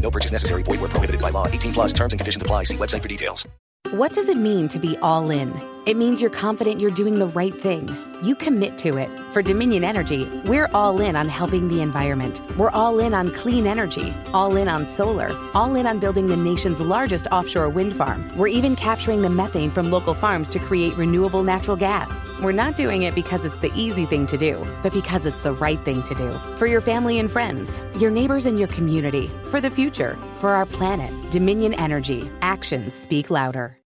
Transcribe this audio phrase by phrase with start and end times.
[0.00, 0.62] No purchase necessary.
[0.64, 1.46] Void where prohibited by law.
[1.46, 2.64] 18 plus terms and conditions apply.
[2.64, 3.46] See website for details.
[3.92, 5.69] What does it mean to be all in?
[5.90, 7.90] It means you're confident you're doing the right thing.
[8.22, 9.10] You commit to it.
[9.32, 12.40] For Dominion Energy, we're all in on helping the environment.
[12.56, 16.36] We're all in on clean energy, all in on solar, all in on building the
[16.36, 18.30] nation's largest offshore wind farm.
[18.38, 22.28] We're even capturing the methane from local farms to create renewable natural gas.
[22.40, 25.54] We're not doing it because it's the easy thing to do, but because it's the
[25.54, 26.38] right thing to do.
[26.56, 30.66] For your family and friends, your neighbors and your community, for the future, for our
[30.66, 31.12] planet.
[31.32, 32.30] Dominion Energy.
[32.42, 33.79] Actions speak louder.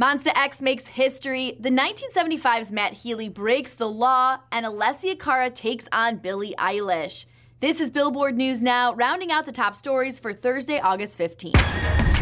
[0.00, 1.58] Monsta X makes history.
[1.60, 7.26] The 1975's Matt Healy breaks the law, and Alessia Cara takes on Billie Eilish.
[7.60, 12.19] This is Billboard News Now, rounding out the top stories for Thursday, August 15th.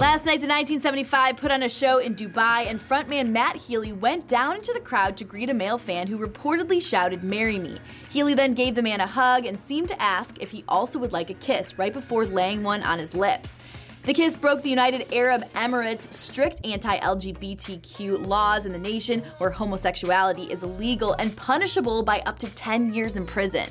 [0.00, 4.26] Last night, the 1975 put on a show in Dubai, and frontman Matt Healy went
[4.26, 7.78] down into the crowd to greet a male fan who reportedly shouted, Marry me.
[8.10, 11.12] Healy then gave the man a hug and seemed to ask if he also would
[11.12, 13.58] like a kiss right before laying one on his lips.
[14.02, 19.50] The kiss broke the United Arab Emirates' strict anti LGBTQ laws in the nation where
[19.50, 23.68] homosexuality is illegal and punishable by up to 10 years in prison.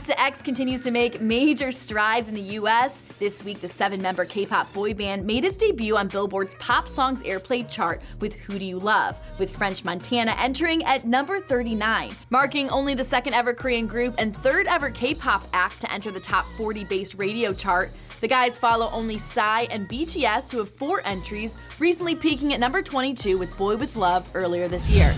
[0.00, 3.02] Monsta X continues to make major strides in the US.
[3.18, 6.88] This week, the seven member K pop boy band made its debut on Billboard's Pop
[6.88, 12.12] Songs Airplay chart with Who Do You Love, with French Montana entering at number 39,
[12.30, 16.10] marking only the second ever Korean group and third ever K pop act to enter
[16.10, 17.90] the top 40 based radio chart.
[18.22, 22.80] The guys follow only Psy and BTS, who have four entries, recently peaking at number
[22.80, 25.12] 22 with Boy With Luv earlier this year.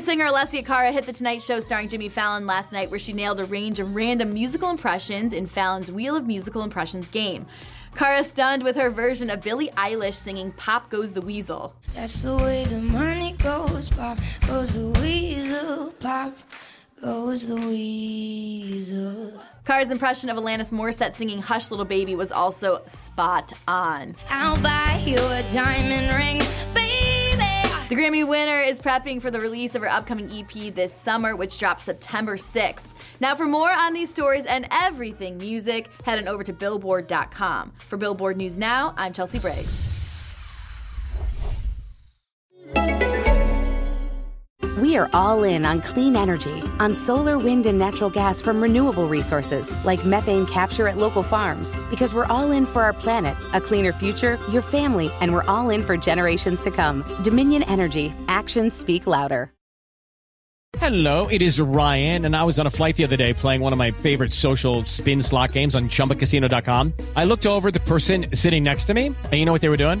[0.00, 3.38] Singer Alessia Cara hit The Tonight Show starring Jimmy Fallon last night, where she nailed
[3.38, 7.46] a range of random musical impressions in Fallon's Wheel of Musical Impressions game.
[7.94, 11.74] Cara stunned with her version of Billie Eilish singing Pop Goes the Weasel.
[11.94, 16.38] That's the way the money goes, pop goes the weasel, pop
[17.02, 19.32] goes the weasel.
[19.66, 24.16] Cara's impression of Alanis Morissette singing Hush Little Baby was also spot on.
[24.30, 26.79] I'll buy you a diamond ring.
[27.90, 31.58] The Grammy winner is prepping for the release of her upcoming EP this summer, which
[31.58, 32.84] drops September 6th.
[33.18, 37.72] Now, for more on these stories and everything music, head on over to Billboard.com.
[37.88, 39.89] For Billboard News Now, I'm Chelsea Briggs.
[44.80, 49.06] We are all in on clean energy, on solar, wind, and natural gas from renewable
[49.06, 51.70] resources like methane capture at local farms.
[51.90, 55.68] Because we're all in for our planet, a cleaner future, your family, and we're all
[55.68, 57.04] in for generations to come.
[57.22, 58.14] Dominion Energy.
[58.28, 59.52] Actions speak louder.
[60.78, 63.72] Hello, it is Ryan, and I was on a flight the other day playing one
[63.72, 66.94] of my favorite social spin slot games on chumbacasino.com.
[67.16, 69.76] I looked over the person sitting next to me, and you know what they were
[69.76, 70.00] doing?